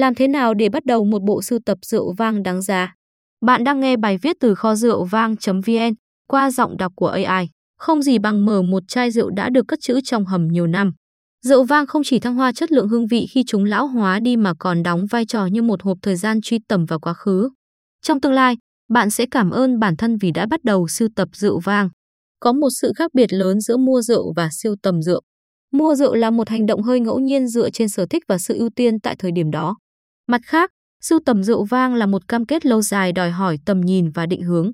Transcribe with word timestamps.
Làm 0.00 0.14
thế 0.14 0.28
nào 0.28 0.54
để 0.54 0.68
bắt 0.68 0.84
đầu 0.84 1.04
một 1.04 1.22
bộ 1.22 1.42
sưu 1.42 1.58
tập 1.66 1.78
rượu 1.82 2.12
vang 2.12 2.42
đáng 2.42 2.62
giá? 2.62 2.94
Bạn 3.46 3.64
đang 3.64 3.80
nghe 3.80 3.96
bài 3.96 4.18
viết 4.22 4.36
từ 4.40 4.54
kho 4.54 4.74
rượu 4.74 5.04
vang.vn 5.04 5.94
qua 6.28 6.50
giọng 6.50 6.76
đọc 6.76 6.92
của 6.96 7.06
AI. 7.06 7.48
Không 7.78 8.02
gì 8.02 8.18
bằng 8.18 8.46
mở 8.46 8.62
một 8.62 8.82
chai 8.88 9.10
rượu 9.10 9.30
đã 9.30 9.50
được 9.50 9.68
cất 9.68 9.78
trữ 9.82 10.00
trong 10.04 10.24
hầm 10.24 10.48
nhiều 10.48 10.66
năm. 10.66 10.92
Rượu 11.46 11.64
vang 11.64 11.86
không 11.86 12.02
chỉ 12.04 12.18
thăng 12.18 12.34
hoa 12.34 12.52
chất 12.52 12.72
lượng 12.72 12.88
hương 12.88 13.06
vị 13.06 13.26
khi 13.30 13.44
chúng 13.46 13.64
lão 13.64 13.86
hóa 13.86 14.20
đi 14.20 14.36
mà 14.36 14.52
còn 14.58 14.82
đóng 14.82 15.06
vai 15.10 15.26
trò 15.26 15.46
như 15.46 15.62
một 15.62 15.82
hộp 15.82 15.98
thời 16.02 16.16
gian 16.16 16.40
truy 16.40 16.58
tầm 16.68 16.84
vào 16.84 17.00
quá 17.00 17.14
khứ. 17.14 17.48
Trong 18.02 18.20
tương 18.20 18.32
lai, 18.32 18.56
bạn 18.88 19.10
sẽ 19.10 19.26
cảm 19.30 19.50
ơn 19.50 19.78
bản 19.78 19.96
thân 19.96 20.16
vì 20.20 20.30
đã 20.30 20.46
bắt 20.46 20.64
đầu 20.64 20.88
sưu 20.88 21.08
tập 21.16 21.28
rượu 21.32 21.60
vang. 21.60 21.88
Có 22.40 22.52
một 22.52 22.68
sự 22.80 22.92
khác 22.96 23.10
biệt 23.14 23.32
lớn 23.32 23.60
giữa 23.60 23.76
mua 23.76 24.02
rượu 24.02 24.32
và 24.36 24.48
siêu 24.52 24.74
tầm 24.82 25.02
rượu. 25.02 25.20
Mua 25.72 25.94
rượu 25.94 26.14
là 26.14 26.30
một 26.30 26.48
hành 26.48 26.66
động 26.66 26.82
hơi 26.82 27.00
ngẫu 27.00 27.18
nhiên 27.18 27.48
dựa 27.48 27.70
trên 27.70 27.88
sở 27.88 28.06
thích 28.10 28.22
và 28.28 28.38
sự 28.38 28.58
ưu 28.58 28.70
tiên 28.76 29.00
tại 29.00 29.16
thời 29.18 29.32
điểm 29.32 29.50
đó. 29.50 29.76
Mặt 30.30 30.40
khác, 30.44 30.70
sưu 31.02 31.18
tầm 31.26 31.42
rượu 31.42 31.64
vang 31.64 31.94
là 31.94 32.06
một 32.06 32.28
cam 32.28 32.46
kết 32.46 32.66
lâu 32.66 32.82
dài 32.82 33.12
đòi 33.12 33.30
hỏi 33.30 33.58
tầm 33.66 33.80
nhìn 33.80 34.10
và 34.10 34.26
định 34.26 34.42
hướng. 34.42 34.70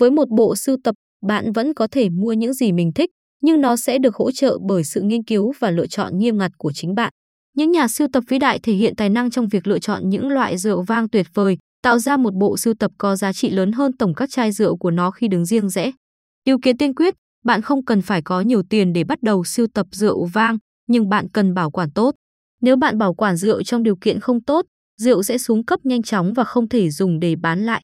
Với 0.00 0.10
một 0.10 0.28
bộ 0.30 0.56
sưu 0.56 0.76
tập, 0.84 0.94
bạn 1.26 1.52
vẫn 1.52 1.74
có 1.74 1.86
thể 1.90 2.08
mua 2.08 2.32
những 2.32 2.54
gì 2.54 2.72
mình 2.72 2.92
thích, 2.92 3.10
nhưng 3.42 3.60
nó 3.60 3.76
sẽ 3.76 3.98
được 3.98 4.16
hỗ 4.16 4.30
trợ 4.30 4.58
bởi 4.68 4.84
sự 4.84 5.00
nghiên 5.00 5.24
cứu 5.24 5.52
và 5.58 5.70
lựa 5.70 5.86
chọn 5.86 6.18
nghiêm 6.18 6.38
ngặt 6.38 6.50
của 6.58 6.72
chính 6.74 6.94
bạn. 6.94 7.12
Những 7.56 7.70
nhà 7.70 7.88
sưu 7.88 8.08
tập 8.12 8.24
vĩ 8.28 8.38
đại 8.38 8.58
thể 8.62 8.72
hiện 8.72 8.96
tài 8.96 9.10
năng 9.10 9.30
trong 9.30 9.48
việc 9.48 9.66
lựa 9.66 9.78
chọn 9.78 10.08
những 10.08 10.28
loại 10.28 10.58
rượu 10.58 10.82
vang 10.82 11.08
tuyệt 11.08 11.26
vời, 11.34 11.58
tạo 11.82 11.98
ra 11.98 12.16
một 12.16 12.34
bộ 12.34 12.56
sưu 12.56 12.74
tập 12.74 12.90
có 12.98 13.16
giá 13.16 13.32
trị 13.32 13.50
lớn 13.50 13.72
hơn 13.72 13.92
tổng 13.96 14.14
các 14.14 14.30
chai 14.30 14.52
rượu 14.52 14.76
của 14.76 14.90
nó 14.90 15.10
khi 15.10 15.28
đứng 15.28 15.44
riêng 15.44 15.68
rẽ. 15.68 15.92
Điều 16.44 16.58
kiện 16.62 16.76
tiên 16.76 16.94
quyết, 16.94 17.14
bạn 17.44 17.62
không 17.62 17.84
cần 17.84 18.02
phải 18.02 18.22
có 18.22 18.40
nhiều 18.40 18.62
tiền 18.70 18.92
để 18.92 19.04
bắt 19.04 19.22
đầu 19.22 19.44
sưu 19.44 19.66
tập 19.74 19.86
rượu 19.90 20.24
vang, 20.24 20.58
nhưng 20.88 21.08
bạn 21.08 21.28
cần 21.32 21.54
bảo 21.54 21.70
quản 21.70 21.90
tốt. 21.90 22.14
Nếu 22.60 22.76
bạn 22.76 22.98
bảo 22.98 23.14
quản 23.14 23.36
rượu 23.36 23.62
trong 23.62 23.82
điều 23.82 23.96
kiện 23.96 24.20
không 24.20 24.44
tốt, 24.44 24.64
rượu 25.00 25.22
sẽ 25.22 25.38
xuống 25.38 25.64
cấp 25.64 25.80
nhanh 25.86 26.02
chóng 26.02 26.32
và 26.32 26.44
không 26.44 26.68
thể 26.68 26.90
dùng 26.90 27.20
để 27.20 27.36
bán 27.36 27.64
lại. 27.64 27.82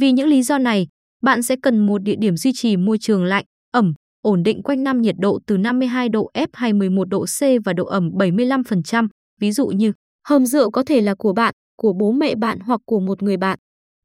Vì 0.00 0.12
những 0.12 0.28
lý 0.28 0.42
do 0.42 0.58
này, 0.58 0.88
bạn 1.22 1.42
sẽ 1.42 1.56
cần 1.62 1.86
một 1.86 2.02
địa 2.02 2.16
điểm 2.16 2.36
duy 2.36 2.52
trì 2.54 2.76
môi 2.76 2.98
trường 2.98 3.24
lạnh, 3.24 3.44
ẩm, 3.70 3.94
ổn 4.22 4.42
định 4.42 4.62
quanh 4.62 4.82
năm 4.82 5.02
nhiệt 5.02 5.14
độ 5.18 5.38
từ 5.46 5.56
52 5.56 6.08
độ 6.08 6.30
F 6.34 6.46
hay 6.52 6.72
11 6.72 7.08
độ 7.08 7.24
C 7.24 7.40
và 7.64 7.72
độ 7.72 7.84
ẩm 7.86 8.10
75%, 8.10 9.08
ví 9.40 9.52
dụ 9.52 9.66
như 9.66 9.92
hầm 10.28 10.46
rượu 10.46 10.70
có 10.70 10.82
thể 10.86 11.00
là 11.00 11.14
của 11.14 11.32
bạn, 11.32 11.54
của 11.76 11.92
bố 11.92 12.12
mẹ 12.12 12.34
bạn 12.34 12.58
hoặc 12.60 12.80
của 12.84 13.00
một 13.00 13.22
người 13.22 13.36
bạn. 13.36 13.58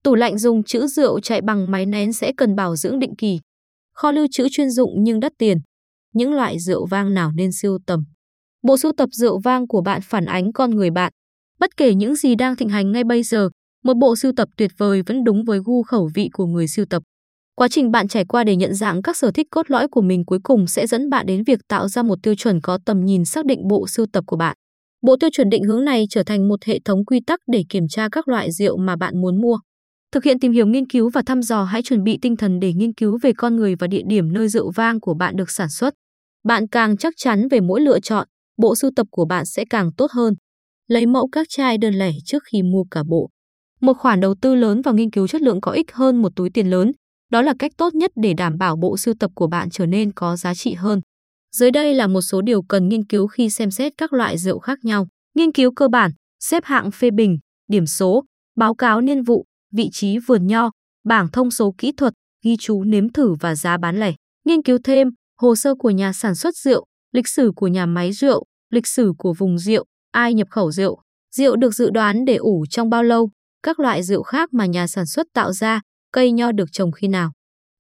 Tủ 0.04 0.16
lạnh 0.16 0.38
dùng 0.38 0.64
trữ 0.64 0.88
rượu 0.88 1.20
chạy 1.20 1.42
bằng 1.42 1.72
máy 1.72 1.86
nén 1.86 2.14
sẽ 2.14 2.32
cần 2.38 2.56
bảo 2.56 2.76
dưỡng 2.76 3.00
định 3.00 3.16
kỳ. 3.16 3.40
Kho 3.94 4.12
lưu 4.12 4.28
trữ 4.32 4.48
chuyên 4.52 4.70
dụng 4.70 5.04
nhưng 5.04 5.20
đắt 5.20 5.32
tiền. 5.38 5.58
Những 6.14 6.34
loại 6.34 6.60
rượu 6.60 6.86
vang 6.86 7.14
nào 7.14 7.32
nên 7.36 7.52
siêu 7.52 7.78
tầm? 7.86 8.04
Bộ 8.62 8.78
sưu 8.78 8.92
tập 8.98 9.10
rượu 9.12 9.40
vang 9.40 9.68
của 9.68 9.82
bạn 9.82 10.02
phản 10.04 10.26
ánh 10.26 10.54
con 10.54 10.72
người 10.72 10.90
bạn. 10.92 11.12
Bất 11.60 11.78
kể 11.78 11.94
những 11.94 12.16
gì 12.16 12.36
đang 12.36 12.56
thịnh 12.56 12.70
hành 12.70 12.92
ngay 12.92 13.04
bây 13.04 13.24
giờ, 13.24 13.50
một 13.84 13.98
bộ 13.98 14.16
sưu 14.16 14.32
tập 14.36 14.50
tuyệt 14.58 14.72
vời 14.78 15.02
vẫn 15.06 15.24
đúng 15.24 15.44
với 15.44 15.60
gu 15.66 15.84
khẩu 15.84 16.10
vị 16.16 16.30
của 16.34 16.46
người 16.46 16.68
sưu 16.68 16.86
tập. 16.86 17.04
Quá 17.56 17.68
trình 17.68 17.92
bạn 17.92 18.08
trải 18.08 18.26
qua 18.26 18.44
để 18.44 18.56
nhận 18.56 18.74
dạng 18.74 19.02
các 19.02 19.18
sở 19.18 19.32
thích 19.32 19.48
cốt 19.52 19.72
lõi 19.72 19.88
của 19.88 20.02
mình 20.02 20.26
cuối 20.26 20.40
cùng 20.44 20.68
sẽ 20.68 20.88
dẫn 20.88 21.10
bạn 21.10 21.26
đến 21.26 21.44
việc 21.44 21.60
tạo 21.68 21.88
ra 21.88 22.04
một 22.04 22.20
tiêu 22.24 22.36
chuẩn 22.36 22.62
có 22.62 22.80
tầm 22.86 23.06
nhìn 23.06 23.26
xác 23.26 23.46
định 23.46 23.68
bộ 23.68 23.88
sưu 23.88 24.06
tập 24.14 24.24
của 24.28 24.38
bạn. 24.38 24.58
Bộ 25.02 25.16
tiêu 25.20 25.30
chuẩn 25.34 25.50
định 25.50 25.64
hướng 25.64 25.86
này 25.86 26.06
trở 26.10 26.24
thành 26.24 26.48
một 26.48 26.64
hệ 26.64 26.80
thống 26.86 27.06
quy 27.06 27.20
tắc 27.28 27.40
để 27.52 27.64
kiểm 27.70 27.88
tra 27.90 28.08
các 28.12 28.28
loại 28.28 28.52
rượu 28.52 28.78
mà 28.78 28.96
bạn 28.96 29.22
muốn 29.22 29.42
mua. 29.42 29.60
Thực 30.12 30.24
hiện 30.24 30.40
tìm 30.40 30.52
hiểu 30.52 30.68
nghiên 30.68 30.88
cứu 30.88 31.10
và 31.10 31.22
thăm 31.26 31.42
dò 31.42 31.64
hãy 31.64 31.82
chuẩn 31.82 32.04
bị 32.04 32.18
tinh 32.22 32.36
thần 32.38 32.60
để 32.60 32.74
nghiên 32.74 32.94
cứu 32.94 33.18
về 33.22 33.32
con 33.38 33.56
người 33.56 33.76
và 33.76 33.88
địa 33.88 34.04
điểm 34.08 34.34
nơi 34.34 34.48
rượu 34.48 34.72
vang 34.72 35.00
của 35.00 35.14
bạn 35.14 35.36
được 35.36 35.52
sản 35.52 35.70
xuất. 35.70 35.94
Bạn 36.48 36.68
càng 36.68 36.98
chắc 36.98 37.14
chắn 37.18 37.48
về 37.48 37.60
mỗi 37.60 37.82
lựa 37.82 38.00
chọn, 38.00 38.28
bộ 38.62 38.76
sưu 38.76 38.92
tập 38.96 39.08
của 39.12 39.26
bạn 39.26 39.46
sẽ 39.46 39.66
càng 39.70 39.90
tốt 39.98 40.12
hơn. 40.12 40.34
Lấy 40.88 41.06
mẫu 41.06 41.28
các 41.32 41.48
chai 41.50 41.78
đơn 41.78 41.94
lẻ 41.94 42.12
trước 42.26 42.44
khi 42.52 42.64
mua 42.64 42.84
cả 42.92 43.04
bộ. 43.08 43.30
Một 43.82 43.94
khoản 43.94 44.20
đầu 44.20 44.36
tư 44.42 44.56
lớn 44.56 44.82
vào 44.82 44.94
nghiên 44.94 45.12
cứu 45.12 45.28
chất 45.28 45.42
lượng 45.42 45.62
có 45.62 45.72
ích 45.72 45.92
hơn 45.94 46.22
một 46.22 46.32
túi 46.36 46.50
tiền 46.50 46.70
lớn. 46.70 46.92
Đó 47.32 47.42
là 47.42 47.54
cách 47.60 47.72
tốt 47.78 47.96
nhất 47.96 48.12
để 48.16 48.34
đảm 48.34 48.58
bảo 48.58 48.76
bộ 48.76 48.98
sưu 48.98 49.14
tập 49.20 49.32
của 49.36 49.48
bạn 49.48 49.70
trở 49.70 49.86
nên 49.86 50.14
có 50.14 50.36
giá 50.38 50.54
trị 50.54 50.74
hơn. 50.74 51.02
Dưới 51.56 51.72
đây 51.72 51.94
là 51.94 52.08
một 52.08 52.22
số 52.22 52.42
điều 52.42 52.62
cần 52.62 52.90
nghiên 52.90 53.06
cứu 53.06 53.28
khi 53.28 53.50
xem 53.50 53.72
xét 53.72 53.94
các 53.98 54.14
loại 54.14 54.38
rượu 54.38 54.60
khác 54.60 54.80
nhau. 54.84 55.08
Nghiên 55.36 55.52
cứu 55.52 55.72
cơ 55.76 55.88
bản, 55.88 56.12
xếp 56.40 56.64
hạng 56.66 56.92
phê 56.92 57.12
bình, 57.12 57.38
điểm 57.68 57.86
số, 57.86 58.24
báo 58.56 58.76
cáo 58.76 59.02
niên 59.02 59.24
vụ, 59.24 59.46
vị 59.76 59.90
trí 59.92 60.18
vườn 60.18 60.48
nho, 60.48 60.72
bảng 61.06 61.32
thông 61.32 61.52
số 61.52 61.74
kỹ 61.78 61.92
thuật, 61.92 62.14
ghi 62.44 62.58
chú 62.60 62.84
nếm 62.84 63.10
thử 63.10 63.34
và 63.34 63.56
giá 63.56 63.78
bán 63.78 64.00
lẻ. 64.00 64.14
Nghiên 64.46 64.64
cứu 64.64 64.78
thêm 64.84 65.08
hồ 65.42 65.56
sơ 65.56 65.76
của 65.76 65.90
nhà 65.90 66.14
sản 66.14 66.36
xuất 66.36 66.56
rượu, 66.56 66.86
lịch 67.12 67.28
sử 67.28 67.52
của 67.56 67.68
nhà 67.68 67.86
máy 67.86 68.12
rượu, 68.12 68.44
lịch 68.72 68.88
sử 68.88 69.14
của 69.18 69.34
vùng 69.34 69.58
rượu, 69.58 69.86
ai 70.12 70.34
nhập 70.34 70.48
khẩu 70.52 70.72
rượu, 70.72 71.02
rượu 71.36 71.56
được 71.56 71.74
dự 71.74 71.90
đoán 71.90 72.26
để 72.26 72.36
ủ 72.36 72.66
trong 72.70 72.90
bao 72.90 73.04
lâu, 73.04 73.30
các 73.64 73.80
loại 73.80 74.04
rượu 74.04 74.24
khác 74.24 74.54
mà 74.54 74.66
nhà 74.66 74.88
sản 74.88 75.06
xuất 75.06 75.28
tạo 75.34 75.54
ra, 75.54 75.82
cây 76.12 76.32
nho 76.32 76.52
được 76.52 76.72
trồng 76.72 76.92
khi 76.92 77.08
nào. 77.08 77.32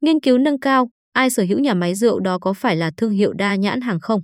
Nghiên 0.01 0.19
cứu 0.19 0.37
nâng 0.37 0.59
cao, 0.59 0.89
ai 1.13 1.29
sở 1.29 1.43
hữu 1.43 1.59
nhà 1.59 1.73
máy 1.73 1.95
rượu 1.95 2.19
đó 2.19 2.39
có 2.39 2.53
phải 2.53 2.75
là 2.75 2.91
thương 2.97 3.11
hiệu 3.11 3.33
đa 3.33 3.55
nhãn 3.55 3.81
hàng 3.81 3.99
không? 3.99 4.21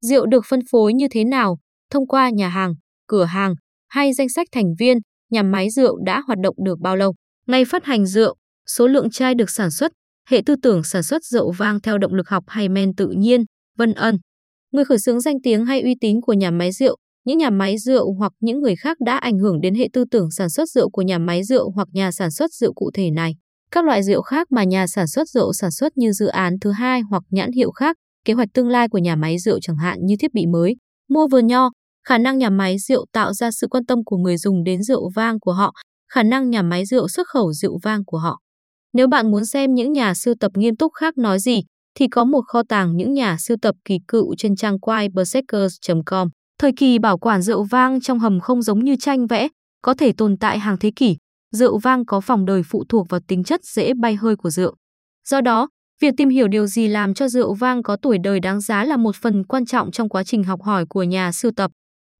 Rượu 0.00 0.26
được 0.26 0.44
phân 0.48 0.60
phối 0.70 0.94
như 0.94 1.06
thế 1.10 1.24
nào, 1.24 1.58
thông 1.90 2.06
qua 2.06 2.30
nhà 2.30 2.48
hàng, 2.48 2.74
cửa 3.06 3.24
hàng 3.24 3.54
hay 3.88 4.12
danh 4.12 4.28
sách 4.28 4.46
thành 4.52 4.74
viên, 4.78 4.98
nhà 5.30 5.42
máy 5.42 5.70
rượu 5.70 5.98
đã 6.06 6.22
hoạt 6.26 6.38
động 6.42 6.54
được 6.64 6.78
bao 6.80 6.96
lâu? 6.96 7.14
Ngày 7.46 7.64
phát 7.64 7.84
hành 7.84 8.06
rượu, 8.06 8.34
số 8.66 8.86
lượng 8.86 9.10
chai 9.10 9.34
được 9.34 9.50
sản 9.50 9.70
xuất, 9.70 9.92
hệ 10.28 10.42
tư 10.46 10.54
tưởng 10.62 10.84
sản 10.84 11.02
xuất 11.02 11.24
rượu 11.24 11.52
vang 11.52 11.80
theo 11.80 11.98
động 11.98 12.14
lực 12.14 12.28
học 12.28 12.44
hay 12.46 12.68
men 12.68 12.94
tự 12.94 13.08
nhiên, 13.08 13.44
vân 13.78 13.92
ân. 13.92 14.18
Người 14.72 14.84
khởi 14.84 14.98
xướng 14.98 15.20
danh 15.20 15.36
tiếng 15.42 15.64
hay 15.64 15.82
uy 15.82 15.94
tín 16.00 16.20
của 16.20 16.32
nhà 16.32 16.50
máy 16.50 16.72
rượu, 16.72 16.96
những 17.24 17.38
nhà 17.38 17.50
máy 17.50 17.78
rượu 17.78 18.12
hoặc 18.12 18.32
những 18.40 18.60
người 18.60 18.76
khác 18.76 18.96
đã 19.00 19.16
ảnh 19.16 19.38
hưởng 19.38 19.60
đến 19.60 19.74
hệ 19.74 19.88
tư 19.92 20.04
tưởng 20.10 20.30
sản 20.30 20.50
xuất 20.50 20.70
rượu 20.70 20.90
của 20.90 21.02
nhà 21.02 21.18
máy 21.18 21.44
rượu 21.44 21.70
hoặc 21.70 21.88
nhà 21.92 22.12
sản 22.12 22.30
xuất 22.30 22.52
rượu 22.52 22.72
cụ 22.72 22.90
thể 22.94 23.10
này. 23.10 23.34
Các 23.70 23.84
loại 23.84 24.02
rượu 24.02 24.22
khác 24.22 24.52
mà 24.52 24.64
nhà 24.64 24.86
sản 24.86 25.06
xuất 25.06 25.28
rượu 25.28 25.52
sản 25.52 25.70
xuất 25.70 25.96
như 25.96 26.12
dự 26.12 26.26
án 26.26 26.54
thứ 26.60 26.70
hai 26.70 27.00
hoặc 27.10 27.22
nhãn 27.30 27.52
hiệu 27.52 27.70
khác, 27.70 27.96
kế 28.24 28.34
hoạch 28.34 28.48
tương 28.54 28.68
lai 28.68 28.88
của 28.88 28.98
nhà 28.98 29.16
máy 29.16 29.38
rượu 29.38 29.58
chẳng 29.62 29.76
hạn 29.76 29.98
như 30.06 30.14
thiết 30.20 30.34
bị 30.34 30.46
mới, 30.46 30.76
mua 31.08 31.28
vườn 31.28 31.46
nho, 31.46 31.70
khả 32.06 32.18
năng 32.18 32.38
nhà 32.38 32.50
máy 32.50 32.78
rượu 32.78 33.06
tạo 33.12 33.32
ra 33.32 33.50
sự 33.50 33.66
quan 33.70 33.86
tâm 33.86 34.04
của 34.04 34.16
người 34.16 34.36
dùng 34.36 34.64
đến 34.64 34.82
rượu 34.82 35.10
vang 35.14 35.40
của 35.40 35.52
họ, 35.52 35.72
khả 36.12 36.22
năng 36.22 36.50
nhà 36.50 36.62
máy 36.62 36.84
rượu 36.84 37.08
xuất 37.08 37.28
khẩu 37.28 37.52
rượu 37.52 37.78
vang 37.82 38.04
của 38.04 38.18
họ. 38.18 38.40
Nếu 38.92 39.08
bạn 39.08 39.30
muốn 39.30 39.44
xem 39.44 39.74
những 39.74 39.92
nhà 39.92 40.14
sưu 40.14 40.34
tập 40.40 40.52
nghiêm 40.54 40.76
túc 40.76 40.92
khác 40.92 41.18
nói 41.18 41.38
gì, 41.38 41.62
thì 41.94 42.08
có 42.08 42.24
một 42.24 42.40
kho 42.46 42.62
tàng 42.68 42.96
những 42.96 43.12
nhà 43.12 43.36
sưu 43.38 43.56
tập 43.62 43.74
kỳ 43.84 43.98
cựu 44.08 44.34
trên 44.38 44.56
trang 44.56 44.76
web 44.76 45.10
berserkers.com. 45.12 46.28
Thời 46.58 46.72
kỳ 46.72 46.98
bảo 46.98 47.18
quản 47.18 47.42
rượu 47.42 47.64
vang 47.64 48.00
trong 48.00 48.18
hầm 48.18 48.40
không 48.40 48.62
giống 48.62 48.84
như 48.84 48.96
tranh 48.96 49.26
vẽ, 49.26 49.48
có 49.82 49.94
thể 49.94 50.12
tồn 50.12 50.36
tại 50.36 50.58
hàng 50.58 50.76
thế 50.78 50.90
kỷ. 50.96 51.16
Rượu 51.50 51.78
vang 51.78 52.04
có 52.04 52.20
vòng 52.26 52.44
đời 52.44 52.62
phụ 52.62 52.84
thuộc 52.88 53.08
vào 53.08 53.20
tính 53.28 53.44
chất 53.44 53.64
dễ 53.64 53.94
bay 53.94 54.14
hơi 54.14 54.36
của 54.36 54.50
rượu. 54.50 54.74
Do 55.28 55.40
đó, 55.40 55.68
việc 56.00 56.14
tìm 56.16 56.28
hiểu 56.28 56.48
điều 56.48 56.66
gì 56.66 56.88
làm 56.88 57.14
cho 57.14 57.28
rượu 57.28 57.54
vang 57.54 57.82
có 57.82 57.96
tuổi 57.96 58.18
đời 58.18 58.40
đáng 58.40 58.60
giá 58.60 58.84
là 58.84 58.96
một 58.96 59.16
phần 59.16 59.44
quan 59.44 59.66
trọng 59.66 59.90
trong 59.90 60.08
quá 60.08 60.24
trình 60.24 60.44
học 60.44 60.62
hỏi 60.62 60.86
của 60.86 61.02
nhà 61.02 61.32
sưu 61.32 61.52
tập. 61.56 61.70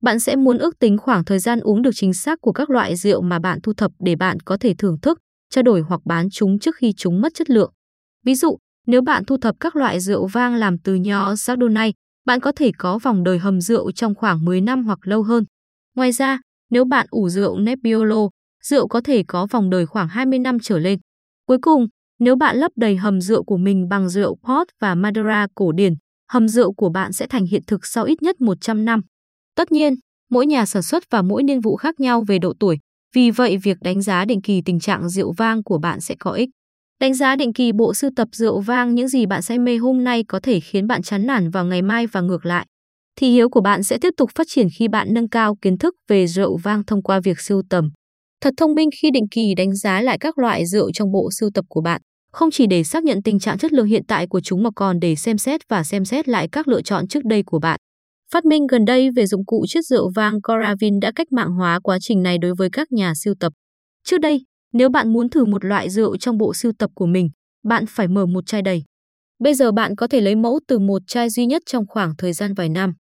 Bạn 0.02 0.20
sẽ 0.20 0.36
muốn 0.36 0.58
ước 0.58 0.78
tính 0.78 0.98
khoảng 0.98 1.24
thời 1.24 1.38
gian 1.38 1.60
uống 1.60 1.82
được 1.82 1.90
chính 1.94 2.14
xác 2.14 2.40
của 2.40 2.52
các 2.52 2.70
loại 2.70 2.96
rượu 2.96 3.22
mà 3.22 3.38
bạn 3.38 3.58
thu 3.62 3.72
thập 3.72 3.90
để 3.98 4.16
bạn 4.16 4.40
có 4.40 4.56
thể 4.60 4.74
thưởng 4.78 5.00
thức, 5.02 5.18
trao 5.50 5.62
đổi 5.62 5.80
hoặc 5.80 6.00
bán 6.04 6.30
chúng 6.30 6.58
trước 6.58 6.76
khi 6.76 6.92
chúng 6.96 7.20
mất 7.20 7.34
chất 7.34 7.50
lượng. 7.50 7.72
Ví 8.24 8.34
dụ, 8.34 8.56
nếu 8.86 9.02
bạn 9.02 9.24
thu 9.24 9.36
thập 9.36 9.56
các 9.60 9.76
loại 9.76 10.00
rượu 10.00 10.26
vang 10.26 10.54
làm 10.54 10.78
từ 10.78 10.94
nho 10.94 11.36
Chardonnay, 11.36 11.92
bạn 12.24 12.40
có 12.40 12.52
thể 12.56 12.70
có 12.78 12.98
vòng 12.98 13.24
đời 13.24 13.38
hầm 13.38 13.60
rượu 13.60 13.92
trong 13.92 14.14
khoảng 14.14 14.44
10 14.44 14.60
năm 14.60 14.84
hoặc 14.84 14.98
lâu 15.02 15.22
hơn. 15.22 15.44
Ngoài 15.96 16.12
ra, 16.12 16.38
nếu 16.70 16.84
bạn 16.84 17.06
ủ 17.10 17.28
rượu 17.28 17.58
Nebbiolo, 17.58 18.28
rượu 18.62 18.88
có 18.88 19.00
thể 19.00 19.22
có 19.28 19.46
vòng 19.50 19.70
đời 19.70 19.86
khoảng 19.86 20.08
20 20.08 20.38
năm 20.38 20.58
trở 20.62 20.78
lên. 20.78 20.98
Cuối 21.46 21.58
cùng, 21.62 21.86
nếu 22.18 22.36
bạn 22.36 22.56
lấp 22.56 22.72
đầy 22.76 22.96
hầm 22.96 23.20
rượu 23.20 23.44
của 23.44 23.56
mình 23.56 23.88
bằng 23.88 24.08
rượu 24.08 24.36
port 24.36 24.68
và 24.80 24.94
Madeira 24.94 25.46
cổ 25.54 25.72
điển, 25.72 25.94
hầm 26.30 26.48
rượu 26.48 26.72
của 26.72 26.88
bạn 26.88 27.12
sẽ 27.12 27.26
thành 27.26 27.46
hiện 27.46 27.62
thực 27.66 27.86
sau 27.86 28.04
ít 28.04 28.22
nhất 28.22 28.40
100 28.40 28.84
năm. 28.84 29.00
Tất 29.56 29.72
nhiên, 29.72 29.94
mỗi 30.30 30.46
nhà 30.46 30.66
sản 30.66 30.82
xuất 30.82 31.04
và 31.10 31.22
mỗi 31.22 31.42
niên 31.42 31.60
vụ 31.60 31.76
khác 31.76 32.00
nhau 32.00 32.24
về 32.28 32.38
độ 32.38 32.52
tuổi, 32.60 32.78
vì 33.14 33.30
vậy 33.30 33.56
việc 33.56 33.78
đánh 33.80 34.02
giá 34.02 34.24
định 34.24 34.42
kỳ 34.42 34.62
tình 34.64 34.80
trạng 34.80 35.08
rượu 35.08 35.32
vang 35.32 35.62
của 35.62 35.78
bạn 35.78 36.00
sẽ 36.00 36.14
có 36.18 36.32
ích. 36.32 36.50
Đánh 37.00 37.14
giá 37.14 37.36
định 37.36 37.52
kỳ 37.52 37.72
bộ 37.72 37.94
sưu 37.94 38.10
tập 38.16 38.28
rượu 38.32 38.60
vang 38.60 38.94
những 38.94 39.08
gì 39.08 39.26
bạn 39.26 39.42
say 39.42 39.58
mê 39.58 39.76
hôm 39.76 40.04
nay 40.04 40.24
có 40.28 40.40
thể 40.42 40.60
khiến 40.60 40.86
bạn 40.86 41.02
chán 41.02 41.26
nản 41.26 41.50
vào 41.50 41.64
ngày 41.64 41.82
mai 41.82 42.06
và 42.06 42.20
ngược 42.20 42.46
lại. 42.46 42.66
Thì 43.16 43.30
hiếu 43.30 43.48
của 43.48 43.60
bạn 43.60 43.82
sẽ 43.82 43.98
tiếp 44.00 44.14
tục 44.16 44.30
phát 44.34 44.46
triển 44.50 44.68
khi 44.78 44.88
bạn 44.88 45.14
nâng 45.14 45.28
cao 45.28 45.56
kiến 45.62 45.78
thức 45.78 45.94
về 46.08 46.26
rượu 46.26 46.56
vang 46.56 46.84
thông 46.86 47.02
qua 47.02 47.20
việc 47.24 47.40
sưu 47.40 47.62
tầm. 47.70 47.90
Thật 48.40 48.54
thông 48.56 48.74
minh 48.74 48.88
khi 49.02 49.10
định 49.10 49.28
kỳ 49.30 49.54
đánh 49.54 49.74
giá 49.74 50.00
lại 50.00 50.18
các 50.20 50.38
loại 50.38 50.66
rượu 50.66 50.92
trong 50.92 51.12
bộ 51.12 51.28
sưu 51.32 51.50
tập 51.54 51.64
của 51.68 51.80
bạn, 51.80 52.00
không 52.32 52.50
chỉ 52.50 52.66
để 52.66 52.84
xác 52.84 53.04
nhận 53.04 53.22
tình 53.22 53.38
trạng 53.38 53.58
chất 53.58 53.72
lượng 53.72 53.86
hiện 53.86 54.02
tại 54.08 54.26
của 54.26 54.40
chúng 54.40 54.62
mà 54.62 54.70
còn 54.76 55.00
để 55.00 55.14
xem 55.14 55.38
xét 55.38 55.60
và 55.68 55.84
xem 55.84 56.04
xét 56.04 56.28
lại 56.28 56.48
các 56.52 56.68
lựa 56.68 56.82
chọn 56.82 57.08
trước 57.08 57.24
đây 57.24 57.42
của 57.46 57.58
bạn. 57.58 57.80
Phát 58.32 58.44
minh 58.44 58.66
gần 58.66 58.84
đây 58.84 59.10
về 59.10 59.26
dụng 59.26 59.46
cụ 59.46 59.64
chiết 59.68 59.84
rượu 59.84 60.10
vang 60.14 60.42
Coravin 60.42 61.00
đã 61.00 61.12
cách 61.14 61.32
mạng 61.32 61.50
hóa 61.50 61.80
quá 61.82 61.98
trình 62.00 62.22
này 62.22 62.38
đối 62.38 62.54
với 62.58 62.68
các 62.72 62.92
nhà 62.92 63.12
sưu 63.14 63.34
tập. 63.40 63.52
Trước 64.04 64.18
đây, 64.18 64.40
nếu 64.74 64.88
bạn 64.90 65.12
muốn 65.12 65.30
thử 65.30 65.44
một 65.44 65.64
loại 65.64 65.90
rượu 65.90 66.16
trong 66.16 66.38
bộ 66.38 66.54
sưu 66.54 66.72
tập 66.78 66.90
của 66.94 67.06
mình, 67.06 67.30
bạn 67.64 67.84
phải 67.88 68.08
mở 68.08 68.26
một 68.26 68.46
chai 68.46 68.62
đầy. 68.62 68.82
Bây 69.38 69.54
giờ 69.54 69.72
bạn 69.72 69.96
có 69.96 70.06
thể 70.06 70.20
lấy 70.20 70.34
mẫu 70.34 70.60
từ 70.68 70.78
một 70.78 71.02
chai 71.06 71.30
duy 71.30 71.46
nhất 71.46 71.62
trong 71.66 71.86
khoảng 71.86 72.16
thời 72.18 72.32
gian 72.32 72.54
vài 72.54 72.68
năm. 72.68 72.94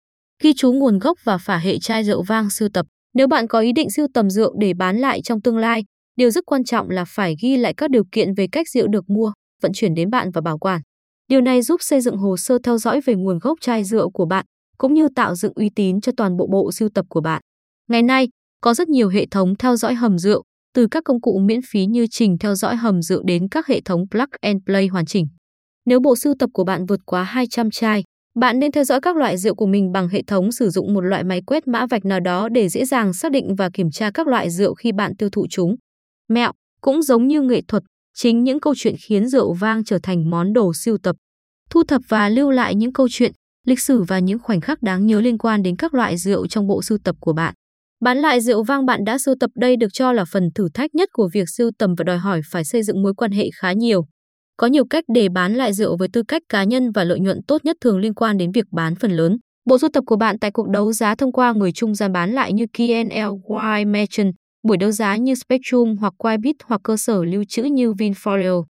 Ghi 0.42 0.52
chú 0.56 0.72
nguồn 0.72 0.98
gốc 0.98 1.18
và 1.24 1.38
phả 1.38 1.58
hệ 1.58 1.78
chai 1.78 2.04
rượu 2.04 2.22
vang 2.22 2.50
sưu 2.50 2.68
tập. 2.68 2.86
Nếu 3.14 3.28
bạn 3.28 3.48
có 3.48 3.60
ý 3.60 3.72
định 3.72 3.90
sưu 3.90 4.06
tầm 4.14 4.30
rượu 4.30 4.54
để 4.60 4.74
bán 4.74 4.98
lại 4.98 5.20
trong 5.24 5.42
tương 5.42 5.58
lai, 5.58 5.84
điều 6.16 6.30
rất 6.30 6.46
quan 6.46 6.64
trọng 6.64 6.90
là 6.90 7.04
phải 7.08 7.34
ghi 7.42 7.56
lại 7.56 7.74
các 7.76 7.90
điều 7.90 8.04
kiện 8.12 8.34
về 8.34 8.46
cách 8.52 8.68
rượu 8.68 8.88
được 8.88 9.10
mua, 9.10 9.32
vận 9.62 9.72
chuyển 9.74 9.94
đến 9.94 10.10
bạn 10.10 10.30
và 10.30 10.40
bảo 10.40 10.58
quản. 10.58 10.80
Điều 11.28 11.40
này 11.40 11.62
giúp 11.62 11.82
xây 11.82 12.00
dựng 12.00 12.16
hồ 12.16 12.36
sơ 12.36 12.58
theo 12.64 12.78
dõi 12.78 13.00
về 13.00 13.14
nguồn 13.14 13.38
gốc 13.38 13.58
chai 13.60 13.84
rượu 13.84 14.10
của 14.10 14.26
bạn, 14.26 14.44
cũng 14.78 14.94
như 14.94 15.08
tạo 15.16 15.34
dựng 15.34 15.52
uy 15.54 15.70
tín 15.74 16.00
cho 16.00 16.12
toàn 16.16 16.36
bộ 16.36 16.46
bộ 16.46 16.72
sưu 16.72 16.88
tập 16.94 17.06
của 17.08 17.20
bạn. 17.20 17.42
Ngày 17.88 18.02
nay, 18.02 18.28
có 18.60 18.74
rất 18.74 18.88
nhiều 18.88 19.08
hệ 19.08 19.26
thống 19.30 19.56
theo 19.56 19.76
dõi 19.76 19.94
hầm 19.94 20.18
rượu, 20.18 20.42
từ 20.74 20.86
các 20.90 21.04
công 21.04 21.20
cụ 21.20 21.38
miễn 21.38 21.60
phí 21.70 21.86
như 21.86 22.06
trình 22.10 22.38
theo 22.38 22.54
dõi 22.54 22.76
hầm 22.76 23.02
rượu 23.02 23.22
đến 23.22 23.48
các 23.48 23.66
hệ 23.66 23.80
thống 23.80 24.04
plug 24.10 24.30
and 24.40 24.56
play 24.66 24.86
hoàn 24.86 25.06
chỉnh. 25.06 25.26
Nếu 25.86 26.00
bộ 26.00 26.16
sưu 26.16 26.34
tập 26.38 26.50
của 26.52 26.64
bạn 26.64 26.86
vượt 26.86 27.00
quá 27.06 27.22
200 27.22 27.70
chai, 27.70 28.04
bạn 28.38 28.58
nên 28.58 28.72
theo 28.72 28.84
dõi 28.84 29.00
các 29.00 29.16
loại 29.16 29.38
rượu 29.38 29.54
của 29.54 29.66
mình 29.66 29.92
bằng 29.92 30.08
hệ 30.08 30.22
thống 30.26 30.52
sử 30.52 30.70
dụng 30.70 30.94
một 30.94 31.00
loại 31.00 31.24
máy 31.24 31.42
quét 31.46 31.68
mã 31.68 31.86
vạch 31.86 32.04
nào 32.04 32.20
đó 32.20 32.48
để 32.48 32.68
dễ 32.68 32.84
dàng 32.84 33.12
xác 33.12 33.32
định 33.32 33.54
và 33.54 33.70
kiểm 33.74 33.90
tra 33.90 34.10
các 34.14 34.28
loại 34.28 34.50
rượu 34.50 34.74
khi 34.74 34.92
bạn 34.92 35.16
tiêu 35.16 35.28
thụ 35.30 35.46
chúng. 35.50 35.76
Mẹo, 36.28 36.52
cũng 36.80 37.02
giống 37.02 37.28
như 37.28 37.42
nghệ 37.42 37.60
thuật, 37.68 37.82
chính 38.14 38.44
những 38.44 38.60
câu 38.60 38.74
chuyện 38.76 38.94
khiến 39.08 39.28
rượu 39.28 39.52
vang 39.52 39.84
trở 39.84 39.98
thành 40.02 40.30
món 40.30 40.52
đồ 40.52 40.72
sưu 40.74 40.98
tập. 40.98 41.16
Thu 41.70 41.82
thập 41.84 42.02
và 42.08 42.28
lưu 42.28 42.50
lại 42.50 42.74
những 42.74 42.92
câu 42.92 43.08
chuyện, 43.10 43.32
lịch 43.66 43.80
sử 43.80 44.02
và 44.02 44.18
những 44.18 44.38
khoảnh 44.38 44.60
khắc 44.60 44.82
đáng 44.82 45.06
nhớ 45.06 45.20
liên 45.20 45.38
quan 45.38 45.62
đến 45.62 45.76
các 45.76 45.94
loại 45.94 46.16
rượu 46.16 46.46
trong 46.46 46.66
bộ 46.66 46.82
sưu 46.82 46.98
tập 47.04 47.16
của 47.20 47.32
bạn. 47.32 47.54
Bán 48.04 48.18
lại 48.18 48.40
rượu 48.40 48.62
vang 48.62 48.86
bạn 48.86 49.04
đã 49.04 49.18
sưu 49.18 49.34
tập 49.40 49.50
đây 49.54 49.76
được 49.76 49.92
cho 49.92 50.12
là 50.12 50.24
phần 50.32 50.50
thử 50.54 50.68
thách 50.74 50.94
nhất 50.94 51.08
của 51.12 51.28
việc 51.32 51.48
sưu 51.48 51.70
tầm 51.78 51.94
và 51.98 52.04
đòi 52.04 52.18
hỏi 52.18 52.40
phải 52.50 52.64
xây 52.64 52.82
dựng 52.82 53.02
mối 53.02 53.14
quan 53.14 53.32
hệ 53.32 53.48
khá 53.54 53.72
nhiều. 53.72 54.06
Có 54.56 54.66
nhiều 54.66 54.84
cách 54.90 55.04
để 55.14 55.28
bán 55.28 55.54
lại 55.54 55.72
rượu 55.72 55.96
với 55.96 56.08
tư 56.12 56.22
cách 56.28 56.42
cá 56.48 56.64
nhân 56.64 56.90
và 56.92 57.04
lợi 57.04 57.20
nhuận 57.20 57.40
tốt 57.48 57.64
nhất 57.64 57.76
thường 57.80 57.98
liên 57.98 58.14
quan 58.14 58.38
đến 58.38 58.52
việc 58.52 58.64
bán 58.70 58.94
phần 58.94 59.10
lớn. 59.10 59.36
Bộ 59.68 59.78
sưu 59.78 59.90
tập 59.92 60.04
của 60.06 60.16
bạn 60.16 60.38
tại 60.38 60.50
cuộc 60.50 60.68
đấu 60.68 60.92
giá 60.92 61.14
thông 61.14 61.32
qua 61.32 61.52
người 61.52 61.72
trung 61.72 61.94
gian 61.94 62.12
bán 62.12 62.32
lại 62.32 62.52
như 62.52 62.66
KNLY 62.78 63.84
Merchant, 63.84 64.34
buổi 64.62 64.76
đấu 64.76 64.90
giá 64.90 65.16
như 65.16 65.34
Spectrum 65.34 65.96
hoặc 66.00 66.14
Quibit 66.18 66.56
hoặc 66.64 66.80
cơ 66.84 66.96
sở 66.96 67.24
lưu 67.24 67.44
trữ 67.48 67.62
như 67.62 67.92
Vinfolio. 67.92 68.64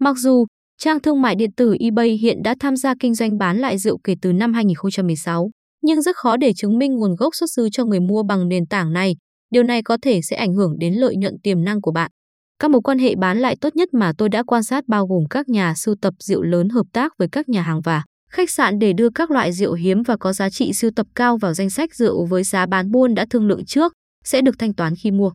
Mặc 0.00 0.16
dù 0.18 0.46
trang 0.78 1.00
thương 1.00 1.22
mại 1.22 1.34
điện 1.34 1.50
tử 1.56 1.76
eBay 1.80 2.08
hiện 2.08 2.42
đã 2.42 2.54
tham 2.60 2.76
gia 2.76 2.94
kinh 3.00 3.14
doanh 3.14 3.38
bán 3.38 3.58
lại 3.58 3.78
rượu 3.78 3.98
kể 4.04 4.14
từ 4.22 4.32
năm 4.32 4.52
2016, 4.52 5.50
nhưng 5.82 6.02
rất 6.02 6.16
khó 6.16 6.36
để 6.36 6.52
chứng 6.56 6.78
minh 6.78 6.94
nguồn 6.96 7.14
gốc 7.14 7.34
xuất 7.34 7.46
xứ 7.56 7.68
cho 7.72 7.84
người 7.84 8.00
mua 8.00 8.22
bằng 8.22 8.48
nền 8.48 8.66
tảng 8.66 8.92
này. 8.92 9.16
Điều 9.50 9.62
này 9.62 9.82
có 9.82 9.98
thể 10.02 10.20
sẽ 10.22 10.36
ảnh 10.36 10.54
hưởng 10.54 10.78
đến 10.78 10.94
lợi 10.94 11.16
nhuận 11.16 11.34
tiềm 11.42 11.64
năng 11.64 11.80
của 11.80 11.92
bạn. 11.92 12.10
Các 12.58 12.70
mối 12.70 12.80
quan 12.80 12.98
hệ 12.98 13.14
bán 13.14 13.38
lại 13.38 13.56
tốt 13.60 13.76
nhất 13.76 13.88
mà 13.94 14.12
tôi 14.18 14.28
đã 14.28 14.42
quan 14.42 14.62
sát 14.62 14.84
bao 14.88 15.06
gồm 15.06 15.24
các 15.30 15.48
nhà 15.48 15.74
sưu 15.74 15.94
tập 16.02 16.14
rượu 16.18 16.42
lớn 16.42 16.68
hợp 16.68 16.86
tác 16.92 17.12
với 17.18 17.28
các 17.32 17.48
nhà 17.48 17.62
hàng 17.62 17.80
và 17.80 18.02
khách 18.30 18.50
sạn 18.50 18.78
để 18.78 18.92
đưa 18.92 19.10
các 19.10 19.30
loại 19.30 19.52
rượu 19.52 19.72
hiếm 19.72 20.02
và 20.02 20.16
có 20.16 20.32
giá 20.32 20.50
trị 20.50 20.72
sưu 20.72 20.90
tập 20.96 21.06
cao 21.14 21.36
vào 21.36 21.54
danh 21.54 21.70
sách 21.70 21.94
rượu 21.94 22.26
với 22.26 22.42
giá 22.44 22.66
bán 22.66 22.90
buôn 22.90 23.14
đã 23.14 23.26
thương 23.30 23.46
lượng 23.46 23.64
trước, 23.64 23.92
sẽ 24.24 24.40
được 24.40 24.58
thanh 24.58 24.74
toán 24.74 24.94
khi 24.96 25.10
mua. 25.10 25.32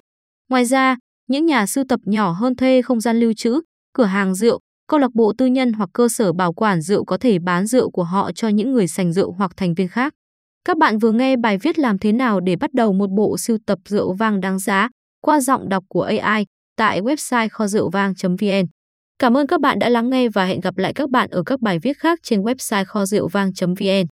Ngoài 0.49 0.65
ra, 0.65 0.97
những 1.29 1.45
nhà 1.45 1.65
sưu 1.65 1.83
tập 1.89 1.99
nhỏ 2.05 2.31
hơn 2.31 2.55
thuê 2.55 2.81
không 2.81 3.01
gian 3.01 3.19
lưu 3.19 3.33
trữ, 3.33 3.61
cửa 3.93 4.05
hàng 4.05 4.35
rượu, 4.35 4.59
câu 4.87 4.99
lạc 4.99 5.11
bộ 5.13 5.33
tư 5.37 5.45
nhân 5.45 5.73
hoặc 5.73 5.89
cơ 5.93 6.07
sở 6.09 6.33
bảo 6.33 6.53
quản 6.53 6.81
rượu 6.81 7.05
có 7.05 7.17
thể 7.17 7.39
bán 7.39 7.67
rượu 7.67 7.91
của 7.91 8.03
họ 8.03 8.31
cho 8.31 8.47
những 8.47 8.71
người 8.71 8.87
sành 8.87 9.13
rượu 9.13 9.31
hoặc 9.31 9.51
thành 9.57 9.73
viên 9.73 9.87
khác. 9.87 10.13
Các 10.67 10.77
bạn 10.77 10.97
vừa 10.97 11.11
nghe 11.11 11.35
bài 11.35 11.57
viết 11.57 11.79
làm 11.79 11.99
thế 11.99 12.11
nào 12.11 12.39
để 12.39 12.55
bắt 12.55 12.73
đầu 12.73 12.93
một 12.93 13.09
bộ 13.09 13.37
sưu 13.37 13.57
tập 13.65 13.79
rượu 13.85 14.13
vang 14.13 14.41
đáng 14.41 14.59
giá 14.59 14.89
qua 15.21 15.39
giọng 15.39 15.69
đọc 15.69 15.83
của 15.87 16.01
AI 16.01 16.45
tại 16.77 17.01
website 17.01 17.49
kho 17.51 17.67
rượu 17.67 17.89
vang.vn. 17.89 18.65
Cảm 19.19 19.37
ơn 19.37 19.47
các 19.47 19.61
bạn 19.61 19.79
đã 19.79 19.89
lắng 19.89 20.09
nghe 20.09 20.29
và 20.29 20.45
hẹn 20.45 20.59
gặp 20.59 20.77
lại 20.77 20.93
các 20.93 21.09
bạn 21.09 21.29
ở 21.29 21.43
các 21.43 21.61
bài 21.61 21.79
viết 21.79 21.97
khác 21.97 22.19
trên 22.23 22.41
website 22.41 22.85
kho 22.85 23.05
rượu 23.05 23.27
vang.vn. 23.27 24.05